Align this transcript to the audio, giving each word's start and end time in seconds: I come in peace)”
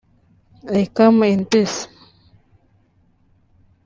I 0.79 0.85
come 0.97 1.19
in 1.31 1.41
peace)” 1.51 1.87